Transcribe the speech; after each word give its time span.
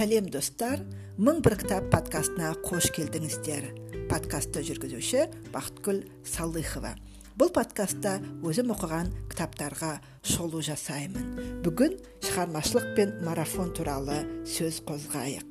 сәлем 0.00 0.30
достар 0.32 0.80
мың 1.20 1.42
бір 1.44 1.58
кітап 1.60 1.90
подкастына 1.92 2.54
қош 2.64 2.86
келдіңіздер 2.96 3.66
подкастты 4.08 4.62
жүргізуші 4.64 5.26
бақытгүл 5.52 5.98
салыхова 6.24 6.94
бұл 7.36 7.50
подкастта 7.52 8.14
өзім 8.40 8.72
оқыған 8.72 9.10
кітаптарға 9.28 9.90
шолу 10.24 10.62
жасаймын 10.64 11.60
бүгін 11.66 11.98
шығармашылық 12.24 12.86
пен 12.96 13.12
марафон 13.26 13.74
туралы 13.76 14.16
сөз 14.48 14.78
қозғайық 14.88 15.44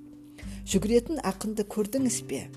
жүгіретін 0.73 1.21
ақынды 1.29 1.67
көрдіңіз 1.75 2.17
бе 2.31 2.47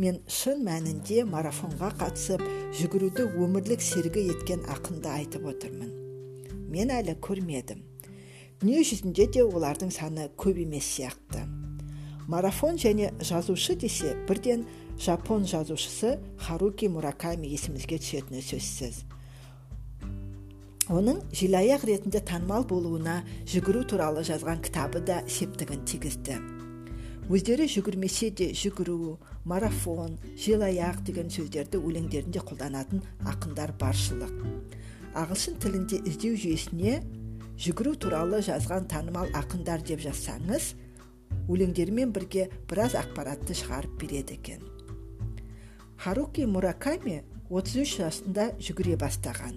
мен 0.00 0.22
шын 0.38 0.64
мәнінде 0.64 1.26
марафонға 1.28 1.90
қатысып 2.00 2.46
жүгіруді 2.80 3.28
өмірлік 3.36 3.84
серігі 3.84 4.30
еткен 4.32 4.64
ақынды 4.78 5.12
айтып 5.12 5.44
отырмын 5.52 5.92
мен 6.72 6.94
әлі 6.96 7.18
көрмедім 7.20 7.84
дүние 8.60 8.82
жүзінде 8.88 9.26
де 9.32 9.42
олардың 9.44 9.90
саны 9.92 10.30
көп 10.40 10.62
емес 10.64 10.86
сияқты. 10.96 11.44
Марафон 12.26 12.78
және 12.80 13.12
жазушы 13.20 13.76
десе 13.76 14.16
бірден 14.28 14.64
жапон 14.98 15.44
жазушысы 15.44 16.16
харуки 16.40 16.88
мураками 16.88 17.46
есімізге 17.52 18.00
түсетіні 18.00 18.40
сөзсіз. 18.42 19.04
Оның 20.88 21.20
желаяқ 21.34 21.84
ретінде 21.86 22.22
танымал 22.22 22.64
болуына 22.64 23.20
жүгіру 23.50 23.84
туралы 23.90 24.22
жазған 24.26 24.62
кітабы 24.62 25.02
да 25.04 25.20
септігін 25.28 25.84
тигізді. 25.84 26.38
Өздері 27.26 27.66
жүгірмесе 27.66 28.30
де 28.30 28.52
жүгіру 28.54 29.16
марафон 29.44 30.14
желаяқ 30.38 31.02
деген 31.08 31.26
сөздерді 31.30 31.80
өлеңдерінде 31.82 32.38
қолданатын 32.38 33.02
ақындар 33.26 33.74
баршылық. 33.80 34.30
Ағылшын 35.18 35.58
тілінде 35.58 35.98
іздеу 36.06 36.38
жүйесіне 36.38 37.00
жүгіру 37.56 37.94
туралы 37.96 38.42
жазған 38.44 38.88
танымал 38.90 39.30
ақындар 39.36 39.80
деп 39.86 40.02
жазсаңыз 40.04 40.74
өлеңдерімен 41.48 42.12
бірге 42.12 42.48
біраз 42.68 42.96
ақпаратты 43.00 43.56
шығарып 43.56 43.96
береді 44.00 44.36
екен. 44.36 44.60
Харуки 45.96 46.44
мураками 46.44 47.22
33 47.48 47.96
жасында 48.02 48.50
жүгіре 48.60 48.98
бастаған. 49.00 49.56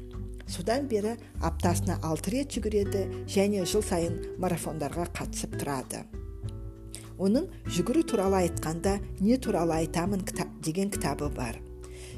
Содан 0.49 0.87
бері 0.89 1.17
аптасына 1.45 1.99
алты 2.01 2.37
рет 2.37 2.55
жүгіреді 2.55 3.03
және 3.29 3.65
жыл 3.69 3.83
сайын 3.85 4.15
марафондарға 4.41 5.09
қатысып 5.13 5.59
тұрады. 5.59 6.05
Оның 7.19 7.49
жүгіру 7.67 8.05
туралы 8.07 8.45
айтқанда 8.45 8.99
не 9.19 9.37
туралы 9.37 9.81
айтамын 9.83 10.23
деген 10.63 10.89
кітабы 10.89 11.29
бар. 11.35 11.59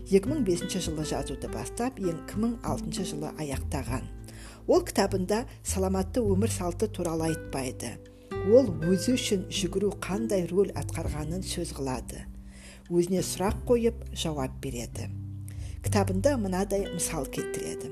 2005 0.09 0.80
жылы 0.81 1.05
жазуды 1.05 1.49
бастап 1.52 1.99
2006 1.99 3.05
жылы 3.05 3.30
аяқтаған. 3.38 4.08
Ол 4.67 4.81
кітабында 4.85 5.45
саламатты 5.63 6.23
өмір 6.25 6.52
салты 6.52 6.88
туралы 6.88 7.30
айтпайды. 7.31 7.97
Ол 8.49 8.71
өзі 8.88 9.16
үшін 9.17 9.47
жүгіру 9.53 9.93
қандай 10.02 10.47
рөл 10.49 10.71
атқарғанын 10.80 11.43
сөз 11.45 11.75
қылады. 11.77 12.25
Өзіне 12.89 13.21
сұрақ 13.25 13.61
қойып 13.67 14.05
жауап 14.17 14.58
береді. 14.63 15.09
Кітабында 15.85 16.38
мынадай 16.38 16.88
мысал 16.93 17.25
келтіреді. 17.25 17.91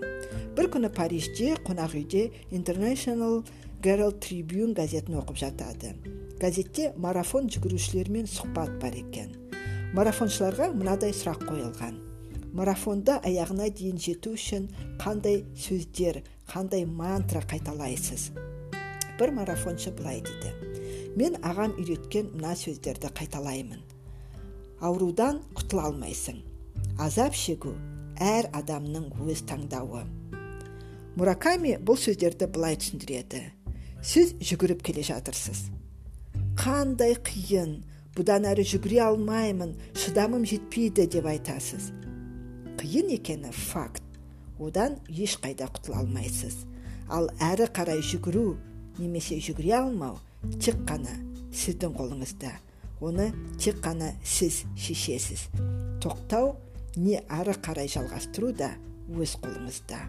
Бір 0.57 0.69
күні 0.73 0.91
парижде 0.93 1.55
қонақ 1.65 1.95
үйде 1.97 2.29
international 2.51 3.43
herald 3.83 4.19
tribune 4.19 4.73
газетін 4.75 5.19
оқып 5.21 5.37
жатады. 5.39 5.93
Газетте 6.39 6.91
марафон 6.97 7.47
жүгірушілермен 7.51 8.27
сұхбат 8.27 8.75
бар 8.81 8.97
екен. 8.99 9.48
Марафоншыларға 9.97 10.69
мынадай 10.75 11.13
сұрақ 11.15 11.45
қойылған. 11.49 11.97
Марафонда 12.57 13.19
аяғына 13.25 13.69
дейін 13.73 13.99
жету 14.01 14.33
үшін 14.37 14.69
қандай 15.01 15.43
сөздер 15.57 16.21
қандай 16.49 16.85
мантра 16.85 17.41
қайталайсыз? 17.45 18.29
Бір 19.19 19.33
марафоншы 19.37 19.93
былай 19.95 20.23
дейді. 20.25 20.53
Мен 21.17 21.37
ағам 21.43 21.75
үйреткен 21.77 22.33
мына 22.35 22.55
сөздерді 22.57 23.11
қайталаймын. 23.17 23.83
Аурудан 24.81 25.43
құтыла 25.57 25.89
алмайсың. 25.91 26.41
Азап 26.99 27.35
шегу 27.35 27.75
әр 28.19 28.49
адамның 28.55 29.11
өз 29.27 29.45
таңдауы 29.49 30.05
мураками 31.19 31.75
бұл 31.83 31.97
сөздерді 31.99 32.47
былай 32.53 32.77
түсіндіреді. 32.79 33.41
Сіз 33.99 34.35
жүгіріп 34.39 34.83
келе 34.87 35.03
жатырсыз. 35.03 35.65
Қандай 36.59 37.17
қиын 37.19 37.81
бұдан 38.19 38.45
әрі 38.49 38.65
жүгіре 38.67 38.99
алмаймын 39.05 39.73
шыдамым 39.95 40.43
жетпейді 40.49 41.07
деп 41.15 41.29
айтасыз. 41.31 41.89
Қиын 42.79 43.13
екені 43.15 43.53
факт. 43.55 44.03
Одан 44.59 44.99
ешқайда 45.07 45.71
құтыла 45.71 46.03
алмайсыз. 46.03 46.65
Ал 47.07 47.31
әрі 47.39 47.69
қарай 47.71 48.03
жүгіру 48.03 48.57
немесе 48.99 49.39
жүгіре 49.39 49.77
алмау 49.79 50.19
тек 50.59 50.83
қана 50.85 51.15
сіздің 51.55 51.95
қолыңызда. 51.95 52.53
Оны 52.99 53.31
тек 53.57 53.79
қана 53.81 54.13
сіз 54.23 54.65
шешесіз. 54.75 55.47
Тоқтау 56.03 56.57
не 56.99 57.23
ары 57.31 57.55
қарай 57.55 57.87
жалғастыру 57.87 58.51
да 58.51 58.73
өз 59.09 59.39
қолыңызда 59.39 60.03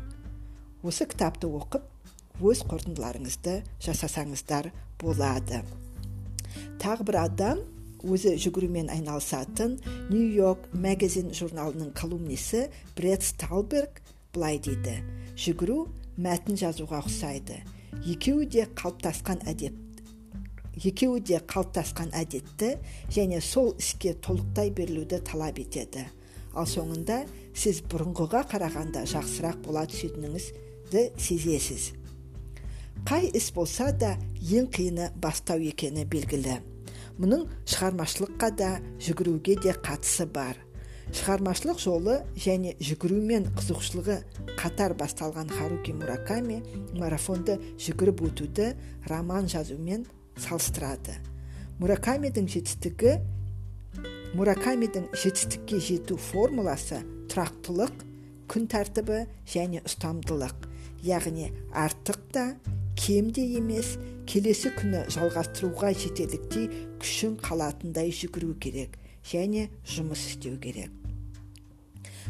осы 0.86 1.04
кітапты 1.08 1.48
оқып 1.48 1.84
өз 2.40 2.62
қорытындыларыңызды 2.68 3.60
жасасаңыздар 3.84 4.70
болады. 5.00 5.60
Тағы 6.80 7.04
бір 7.10 7.18
адам 7.26 7.60
өзі 8.04 8.36
жүгірумен 8.40 8.90
айналысатын 8.92 9.76
нью 10.10 10.24
йорк 10.30 10.70
магазин 10.72 11.34
журналының 11.36 11.92
колумнисі 11.96 12.68
бред 12.96 13.26
сталберг 13.26 14.00
былай 14.34 14.58
дейді. 14.62 15.00
Жүгіру 15.36 15.84
мәтін 16.20 16.58
жазуға 16.60 17.04
ұқсайды. 17.04 17.60
Екеуі 18.06 18.46
де 18.46 18.68
қалыптасқан 18.78 19.44
әдет 19.50 19.76
екеуі 20.84 21.20
де 21.20 21.40
қалыптасқан 21.44 22.12
әдетті 22.16 22.74
және 23.12 23.40
сол 23.44 23.74
іске 23.78 24.14
толықтай 24.14 24.70
берілуді 24.72 25.20
талап 25.26 25.58
етеді. 25.60 26.06
Ал 26.54 26.66
соңында 26.66 27.22
сіз 27.54 27.82
бұрынғыға 27.90 28.44
қарағанда 28.50 29.04
жақсырақ 29.10 29.60
бола 29.66 29.84
түсетініңізді 29.90 31.04
сезесіз. 31.18 31.90
Қай 33.06 33.30
іс 33.36 33.50
болса 33.54 33.90
да 33.92 34.16
ең 34.40 34.70
қиыны 34.72 35.10
бастау 35.20 35.60
екені 35.60 36.04
белгілі. 36.04 36.60
Мұның 37.20 37.46
шығармашылыққа 37.68 38.48
да 38.56 38.70
жүгіруге 39.02 39.58
де 39.60 39.74
қатысы 39.76 40.26
бар. 40.32 40.56
Шығармашылық 41.10 41.80
жолы 41.82 42.20
және 42.38 42.76
жүгірумен 42.80 43.48
қызығушылығы 43.58 44.16
қатар 44.60 44.94
басталған 44.98 45.50
харуки 45.52 45.92
мураками 45.98 46.60
марафонды 46.96 47.58
жүгіріп 47.82 48.22
өтуді 48.28 48.70
роман 49.10 49.50
жазумен 49.50 50.06
салыстырады. 50.38 51.18
Муракамидің 51.82 52.46
жетістігі 52.54 53.16
муракамидің 54.38 55.10
жетістікке 55.10 55.80
жету 55.82 56.16
формуласы 56.30 57.02
тұрақтылық 57.32 58.04
күн 58.50 58.68
тәртібі 58.70 59.24
және 59.50 59.82
ұстамдылық. 59.82 60.68
Яғни 61.02 61.50
артық 61.74 62.20
та 62.34 62.44
кем 62.94 63.30
де 63.34 63.42
емес 63.58 63.96
келесі 64.30 64.70
күні 64.76 65.00
жалғастыруға 65.10 65.90
жетерліктей 65.98 66.68
күшің 67.02 67.32
қалатындай 67.42 68.12
жүгіру 68.14 68.52
керек 68.62 68.92
және 69.26 69.64
жұмыс 69.82 70.22
істеу 70.28 70.54
керек. 70.62 70.92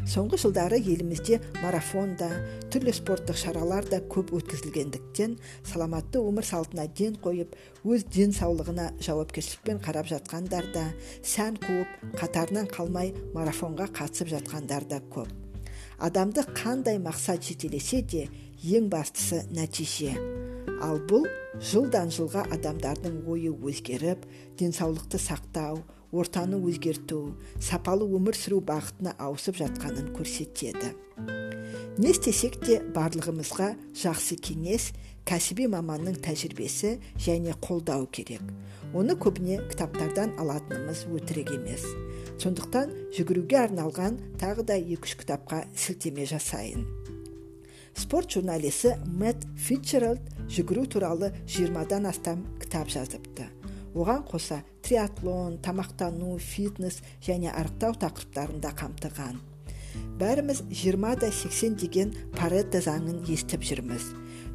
Соңғы 0.09 0.39
жылдары 0.41 0.79
елімізде 0.81 1.37
марафон 1.61 2.15
да 2.17 2.31
түрлі 2.73 2.95
спорттық 2.97 3.37
шаралар 3.37 3.85
да 3.85 3.99
көп 4.01 4.33
өткізілгендіктен 4.33 5.35
саламатты 5.61 6.23
өмір 6.25 6.47
салтына 6.47 6.87
ден 6.97 7.19
қойып 7.21 7.53
өз 7.85 8.07
денсаулығына 8.09 8.87
жауапкершілікпен 9.05 9.83
қарап 9.85 10.09
жатқандар 10.09 10.71
да 10.73 10.87
сән 11.21 11.61
қуып 11.61 12.17
қатарынан 12.17 12.71
қалмай 12.73 13.13
марафонға 13.35 13.91
қатысып 13.93 14.33
жатқандар 14.33 14.89
да 14.89 15.03
көп. 15.13 15.29
Адамды 16.01 16.41
қандай 16.57 16.97
мақсат 16.97 17.45
жетелесе 17.45 18.01
де 18.01 18.25
ең 18.61 18.89
бастысы 18.93 19.41
нәтиже. 19.55 20.13
Ал 20.85 20.99
бұл 21.09 21.25
жылдан 21.71 22.11
жылға 22.13 22.43
адамдардың 22.53 23.23
ойы 23.29 23.49
өзгеріп 23.53 24.25
денсаулықты 24.59 25.17
сақтау 25.21 25.81
ортаны 26.11 26.59
өзгерту 26.61 27.35
сапалы 27.57 28.05
өмір 28.05 28.37
сүру 28.37 28.59
бағытына 28.65 29.15
ауысып 29.17 29.57
жатқанын 29.61 30.11
көрсетеді. 30.13 30.91
Не 31.97 32.11
істесек 32.13 32.59
те 32.61 32.79
барлығымызға 32.93 33.71
жақсы 33.97 34.37
кеңес 34.45 34.91
кәсіби 35.27 35.67
маманның 35.71 36.19
тәжірибесі 36.23 36.97
және 37.17 37.55
қолдау 37.65 38.05
керек. 38.13 38.43
Оны 38.93 39.15
көбіне 39.15 39.61
кітаптардан 39.71 40.35
алатынымыз 40.41 41.05
өтірік 41.09 41.53
емес. 41.55 41.85
Сондықтан 42.41 42.93
жүгіруге 43.15 43.61
арналған 43.63 44.19
тағы 44.41 44.67
да 44.67 44.77
екі 44.77 45.01
үш 45.07 45.17
кітапқа 45.21 45.63
сілтеме 45.77 46.27
жасайын. 46.29 46.85
Спорт 47.97 48.31
журналисі 48.31 48.95
мэтт 49.05 49.47
фитчеральд 49.57 50.23
жүгіру 50.51 50.85
туралы 50.91 51.31
жиырмадан 51.47 52.07
астам 52.09 52.45
кітап 52.61 52.91
жазыпты 52.91 53.49
оған 53.93 54.23
қоса 54.27 54.61
триатлон 54.83 55.59
тамақтану 55.63 56.37
фитнес 56.39 57.01
және 57.23 57.51
арықтау 57.51 57.95
тақырыптарын 57.99 58.61
да 58.63 58.71
қамтыған 58.71 59.39
бәріміз 60.19 60.63
20 60.69 61.19
да 61.19 61.31
80 61.31 61.75
деген 61.81 62.13
паретто 62.37 62.79
заңын 62.83 63.23
естіп 63.27 63.65
жүрміз 63.67 64.11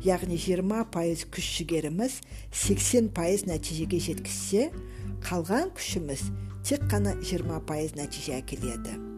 яғни 0.07 0.39
20 0.41 0.87
пайыз 0.95 1.27
күш 1.33 1.51
жігеріміз 1.59 2.21
80 2.53 3.13
пайыз 3.17 3.45
нәтижеге 3.51 4.01
жеткізсе 4.09 4.71
қалған 5.27 5.75
күшіміз 5.77 6.31
тек 6.65 6.89
қана 6.93 7.17
20 7.21 7.61
пайыз 7.69 7.97
нәтиже 7.99 8.39
әкеледі 8.41 9.16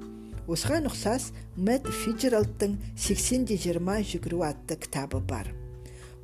осыған 0.49 0.89
ұқсас 0.89 1.31
мэтт 1.57 1.91
фиджеральдтың 1.93 2.79
80 2.97 3.45
де 3.51 3.59
20 3.61 4.07
жүгіру 4.13 4.41
атты 4.47 4.79
кітабы 4.81 5.21
бар. 5.21 5.51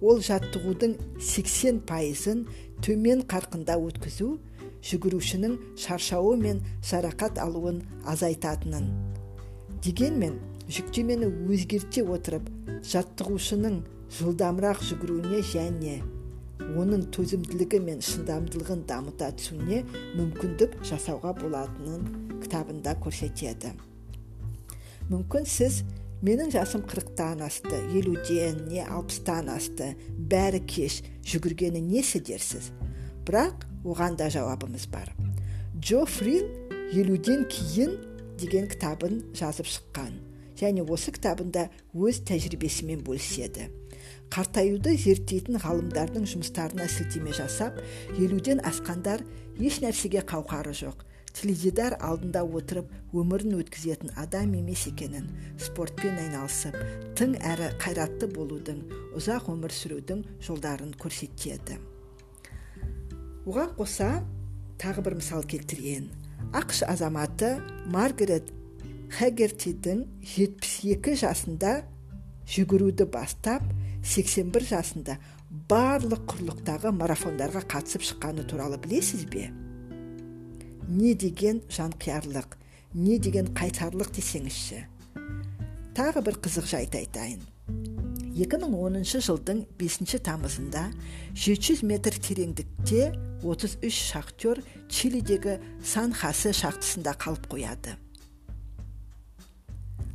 Ол 0.00 0.23
жаттығудың 0.25 0.97
80 1.21 1.82
пайызын 1.88 2.47
төмен 2.85 3.23
қарқында 3.29 3.76
өткізу 3.85 4.31
жүгірушінің 4.85 5.59
шаршауы 5.81 6.38
мен 6.41 6.65
жарақат 6.88 7.38
алуын 7.41 7.82
азайтатынын. 8.09 8.88
Дегенмен 9.85 10.41
жүктемені 10.73 11.29
өзгерте 11.53 12.05
отырып 12.09 12.49
жаттығушының 12.91 13.81
жылдамырақ 14.19 14.85
жүгіруіне 14.88 15.41
және 15.53 15.99
оның 16.81 17.09
төзімділігі 17.12 17.81
мен 17.85 18.05
шыдамдылығын 18.05 18.85
дамыта 18.88 19.32
түсуіне 19.37 19.82
мүмкіндік 20.17 20.79
жасауға 20.88 21.35
болатынын 21.41 22.38
кітабында 22.44 22.97
көрсетеді. 23.05 23.75
Мүмкін 25.11 25.45
сіз 25.49 25.83
менің 26.25 26.53
жасым 26.55 26.85
қырықтан 26.89 27.43
асты 27.45 27.77
елуден 27.93 28.62
не 28.71 28.81
алпыстан 28.85 29.51
асты. 29.53 29.93
Бәрі 30.09 30.62
кеш 30.65 31.03
жүгіргені 31.29 31.83
несі 31.85 32.23
дерсіз? 32.25 32.71
Бірақ 33.29 33.67
оған 33.85 34.17
да 34.17 34.31
жауабымыз 34.33 34.89
бар. 34.93 35.12
Джо 35.77 36.06
фрил 36.09 36.49
елуден 36.97 37.45
кейін 37.53 37.99
деген 38.41 38.69
кітабын 38.73 39.21
жазып 39.37 39.69
шыққан. 39.69 40.17
Және 40.56 40.85
осы 40.89 41.12
кітабында 41.12 41.69
өз 41.93 42.23
тәжірибесімен 42.25 43.03
бөліседі. 43.05 43.69
Қартаюды 44.33 44.95
зерттейтін 44.97 45.61
ғалымдардың 45.61 46.25
жұмыстарына 46.31 46.87
сілтеме 46.89 47.35
жасап 47.37 47.77
елуден 48.17 48.62
асқандар 48.65 49.21
еш 49.61 49.83
нәрсеге 49.85 50.25
қауқары 50.25 50.73
жоқ. 50.73 51.05
Теледидар 51.34 51.96
алдында 52.00 52.44
отырып 52.46 52.90
өмірін 53.14 53.58
өткізетін 53.58 54.12
адам 54.20 54.54
емес 54.58 54.86
екенін 54.90 55.26
спортпен 55.60 56.19
айналысып 56.22 56.76
тың 57.19 57.34
әрі 57.52 57.72
қайратты 57.82 58.28
болудың 58.31 58.82
ұзақ 59.19 59.50
өмір 59.52 59.75
сүрудің 59.75 60.22
жолдарын 60.46 60.94
көрсетеді. 61.00 61.78
Оған 63.44 63.75
қоса 63.78 64.10
тағы 64.81 65.04
бір 65.04 65.19
мысал 65.20 65.42
келтірейін. 65.44 66.08
Ақш 66.54 66.84
азаматы 66.86 67.56
маргарет 67.90 68.50
хэггертидің 69.19 70.04
72 70.36 71.19
жасында 71.20 71.75
жүгіруді 72.50 73.08
бастап 73.10 73.66
81 74.04 74.70
жасында 74.70 75.19
барлық 75.70 76.25
құрлықтағы 76.32 76.94
марафондарға 76.98 77.64
қатысып 77.70 78.04
шыққаны 78.08 78.46
туралы 78.48 78.78
білесіз 78.81 79.26
бе? 79.31 79.50
Не 80.88 81.14
деген 81.14 81.62
жанқиярлық 81.72 82.58
не 82.94 83.19
деген 83.19 83.48
қайсарлық 83.56 84.12
десеңізші. 84.14 84.84
Тағы 85.94 86.22
бір 86.26 86.38
қызық 86.44 86.69
жайт 86.70 86.94
айтайын. 86.98 87.42
2010 88.34 89.22
жылдың 89.22 89.64
5 89.78 90.16
тамызында 90.26 90.88
700 91.38 91.82
метр 91.86 92.16
тереңдікте 92.19 93.12
33 93.42 93.94
шахтер 93.94 94.62
чилидегі 94.90 95.60
сан 95.84 96.12
хасе 96.12 96.52
шахтасында 96.52 97.14
қалып 97.14 97.46
қояды. 97.52 97.94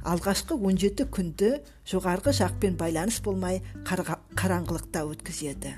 Алғашқы 0.04 0.56
17 0.56 1.08
күнді 1.12 1.52
жоғарғы 1.88 2.36
жақпен 2.38 2.78
байланыс 2.80 3.20
болмай 3.24 3.62
қараңғылықта 3.88 5.04
өткізеді. 5.08 5.74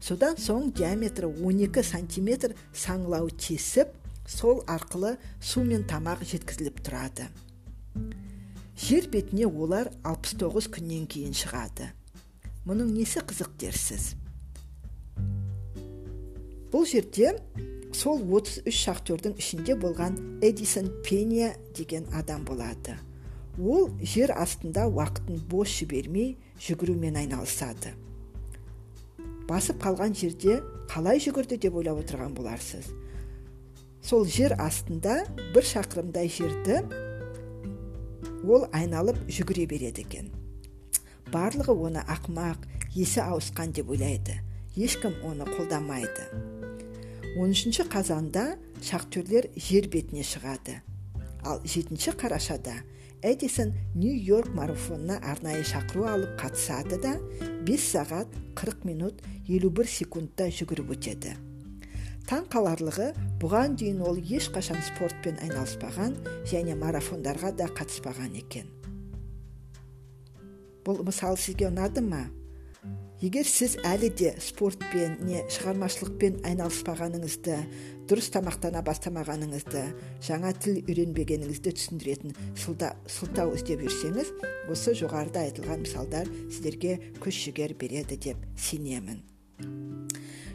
Содан 0.00 0.38
соң 0.40 0.70
диаметрі 0.74 1.28
12 1.28 1.84
сантиметр 1.84 2.54
саңылау 2.72 3.30
тесіп 3.30 3.99
сол 4.30 4.62
арқылы 4.70 5.16
су 5.42 5.64
мен 5.66 5.82
тамақ 5.90 6.22
жеткізіліп 6.22 6.78
тұрады. 6.86 7.26
Жер 8.80 9.08
бетіне 9.12 9.48
олар 9.50 9.90
69 10.06 10.70
күннен 10.72 11.08
кейін 11.10 11.34
шығады. 11.36 11.90
Мұның 12.68 12.94
несі 12.94 13.24
қызық 13.26 13.56
дерсіз? 13.60 14.14
Бұл 16.70 16.86
жерде 16.86 17.34
сол 17.96 18.22
33 18.22 18.70
шахтердің 18.70 19.34
ішінде 19.42 19.74
болған 19.74 20.16
эдисон 20.46 20.88
пения 21.02 21.56
деген 21.76 22.06
адам 22.14 22.46
болады. 22.46 22.94
Ол 23.58 23.90
жер 24.00 24.30
астында 24.38 24.86
уақытын 24.86 25.42
бос 25.50 25.74
жібермей 25.80 26.36
жүгірумен 26.62 27.18
айналысады. 27.18 27.92
Басып 29.50 29.82
қалған 29.82 30.14
жерде 30.14 30.60
қалай 30.88 31.18
жүгірді 31.18 31.58
деп 31.58 31.74
ойлап 31.82 32.04
отырған 32.04 32.36
боларсыз? 32.38 32.86
Сол 34.02 34.24
жер 34.24 34.54
астында 34.58 35.20
бір 35.54 35.66
шақырымдай 35.66 36.30
жерді 36.32 36.80
ол 38.48 38.66
айналып 38.72 39.18
жүгіре 39.28 39.66
береді 39.68 40.04
екен. 40.06 40.30
Барлығы 41.30 41.76
оны 41.86 42.02
ақмақ 42.08 42.64
есі 42.96 43.20
ауысқан 43.22 43.74
деп 43.76 43.90
ойлайды. 43.92 44.40
Ешкім 44.76 45.14
оны 45.26 45.46
қолдамайды. 45.46 46.26
13 47.36 47.84
қазанда 47.92 48.56
шахтерлер 48.82 49.50
жер 49.56 49.86
бетіне 49.92 50.24
шығады. 50.26 50.80
Ал 51.44 51.60
7 51.64 52.16
қарашада 52.18 52.80
эдисон 53.22 53.74
нью 53.94 54.16
йорк 54.16 54.50
марафонына 54.54 55.20
арнайы 55.22 55.62
шақыру 55.64 56.08
алып 56.08 56.34
қатысады 56.40 56.98
да 57.00 57.14
5 57.68 57.86
сағат 57.86 58.34
40 58.56 58.84
минут 58.84 59.22
51 59.46 59.86
секундта 59.86 60.48
жүгіріп 60.48 60.96
өтеді. 60.96 61.49
Таң 62.28 62.48
қаларлығы 62.52 63.12
бұған 63.42 63.78
дейін 63.80 64.02
ол 64.06 64.18
ешқашан 64.18 64.80
спортпен 64.90 65.40
айналыспаған 65.44 66.18
және 66.50 66.76
марафондарға 66.80 67.54
да 67.56 67.70
қатыспаған 67.72 68.36
екен. 68.42 68.68
Бұл 70.84 71.02
мысал 71.04 71.36
сізге 71.36 71.68
ұнады 71.70 72.04
ма? 72.04 72.26
Егер 73.20 73.44
сіз 73.44 73.74
әлі 73.84 74.08
де 74.16 74.30
спортпен 74.40 75.18
не 75.28 75.42
шығармашылықпен 75.52 76.38
айналыспағаныңызды 76.48 77.56
дұрыс 78.08 78.30
тамақтана 78.32 78.80
бастамағаныңызды 78.86 79.82
жаңа 80.24 80.54
тіл 80.56 80.78
үйренбегеніңізді 80.86 81.74
түсіндіретін 81.76 82.32
сылтау 82.56 83.52
іздеп 83.58 83.84
жүрсеңіз 83.84 84.32
осы 84.72 84.96
жоғарыда 85.02 85.44
айтылған 85.50 85.84
мысалдар 85.84 86.32
сіздерге 86.48 86.96
күш 87.20 87.44
жігер 87.44 87.76
береді 87.76 88.16
деп 88.16 88.40
сенемін. 88.56 89.20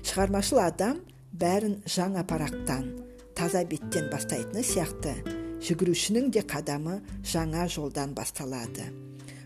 Шығармашыл 0.01 0.65
адам 0.65 1.05
бәрін 1.35 1.81
жаңа 1.89 2.23
парақтан 2.27 2.85
таза 3.35 3.63
беттен 3.67 4.07
бастайтыны 4.11 4.63
сияқты 4.63 5.15
жүгірушінің 5.65 6.29
де 6.31 6.43
қадамы 6.45 6.99
жаңа 7.25 7.65
жолдан 7.71 8.13
басталады. 8.15 8.87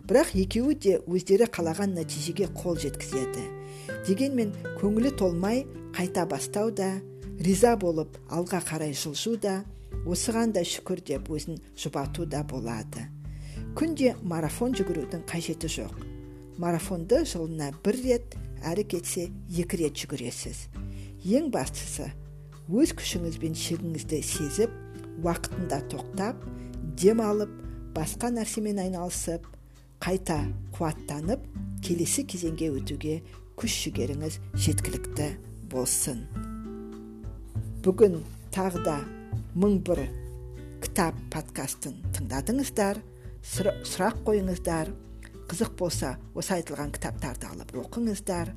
Бірақ 0.09 0.33
екеуі 0.37 0.75
де 0.75 0.97
өздері 1.05 1.47
қалаған 1.53 1.95
нәтижеге 1.97 2.49
қол 2.57 2.77
жеткізеді. 2.81 3.45
Дегенмен 4.07 4.53
көңілі 4.81 5.13
толмай 5.17 5.63
қайта 5.95 6.25
бастау 6.29 6.71
да 6.71 6.97
риза 7.39 7.75
болып 7.77 8.17
алға 8.29 8.61
қарай 8.65 8.93
жылжу 8.93 9.37
да 9.37 9.63
осыған 10.05 10.53
да 10.53 10.65
шүкір 10.65 11.01
деп 11.05 11.29
өзін 11.29 11.61
жұбату 11.77 12.25
да 12.25 12.43
болады. 12.43 13.07
Күнде 13.77 14.15
марафон 14.21 14.75
жүгірудің 14.77 15.25
қажеті 15.29 15.69
жоқ. 15.77 15.95
Марафонды 16.57 17.23
жылына 17.23 17.71
бір 17.85 18.01
рет 18.03 18.37
әрі 18.65 18.85
кетсе 18.91 19.29
екі 19.49 19.83
рет 19.85 19.97
жүгіресіз. 20.01 20.67
Ең 21.25 21.49
бастысы 21.51 22.07
өз 22.69 22.93
күшіңіз 22.95 23.39
бен 23.41 23.55
шегіңізді 23.57 24.21
сезіп 24.23 24.75
уақытында 25.23 25.81
тоқтап 25.91 26.43
демалып 27.01 27.51
басқа 27.95 28.29
нәрсемен 28.31 28.79
айналысып 28.85 29.47
қайта 29.99 30.37
қуаттанып 30.77 31.43
келесі 31.83 32.23
кезеңге 32.29 32.69
өтуге 32.77 33.19
күш 33.59 33.75
жігеріңіз 33.83 34.39
жеткілікті 34.55 35.27
болсын. 35.71 36.23
Бүгін 37.83 38.21
тағы 38.55 38.83
да 38.85 38.95
мың 39.59 39.79
бір 39.83 40.05
кітап 40.83 41.19
подкастын 41.33 41.99
тыңдадыңыздар 42.15 43.01
сұрақ 43.43 44.23
қойыңыздар 44.27 44.93
қызық 45.49 45.75
болса 45.79 46.15
осы 46.37 46.59
айтылған 46.59 46.93
кітаптарды 46.95 47.49
алып 47.49 47.73
оқыңыздар 47.83 48.53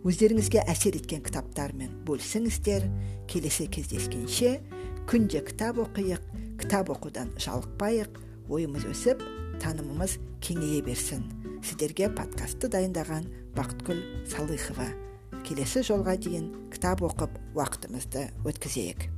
өздеріңізге 0.00 0.62
әсер 0.70 0.96
еткен 0.96 1.20
кітаптармен 1.20 1.90
бөлісіңіздер 2.08 2.86
келесі 3.28 3.66
кездескенше 3.68 4.54
күнде 5.10 5.42
кітап 5.44 5.82
оқиық 5.84 6.24
кітап 6.62 6.94
оқудан 6.94 7.34
жалықпайық 7.36 8.16
ойымыз 8.48 8.88
өсіп 8.94 9.20
танымымыз 9.60 10.16
кеңейе 10.40 10.80
берсін 10.88 11.28
сіздерге 11.60 12.08
подкастты 12.16 12.72
дайындаған 12.72 13.28
бақытгүл 13.60 14.00
салыхова 14.32 14.88
келесі 15.44 15.84
жолға 15.84 16.16
дейін 16.16 16.48
кітап 16.72 17.04
оқып 17.04 17.36
уақытымызды 17.52 18.30
өткізейік 18.48 19.10